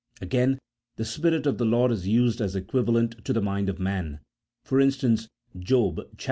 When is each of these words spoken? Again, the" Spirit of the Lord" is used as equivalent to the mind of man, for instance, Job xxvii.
Again, 0.19 0.57
the" 0.95 1.05
Spirit 1.05 1.45
of 1.45 1.59
the 1.59 1.63
Lord" 1.63 1.91
is 1.91 2.07
used 2.07 2.41
as 2.41 2.55
equivalent 2.55 3.23
to 3.23 3.33
the 3.33 3.39
mind 3.39 3.69
of 3.69 3.77
man, 3.79 4.19
for 4.65 4.79
instance, 4.79 5.27
Job 5.55 5.97
xxvii. 5.99 6.19